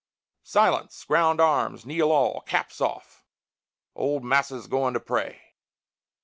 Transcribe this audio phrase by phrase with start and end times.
[0.47, 1.03] Silence!
[1.03, 1.85] ground arms!
[1.85, 2.41] kneel all!
[2.47, 3.23] caps off!
[3.93, 5.39] Old Massa's goin' to pray.